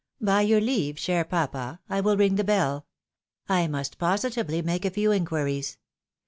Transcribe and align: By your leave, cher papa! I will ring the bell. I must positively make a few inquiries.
By 0.19 0.41
your 0.41 0.59
leave, 0.59 0.97
cher 0.97 1.23
papa! 1.23 1.79
I 1.87 2.01
will 2.01 2.17
ring 2.17 2.33
the 2.33 2.43
bell. 2.43 2.87
I 3.47 3.67
must 3.67 3.99
positively 3.99 4.63
make 4.63 4.83
a 4.83 4.89
few 4.89 5.11
inquiries. 5.11 5.77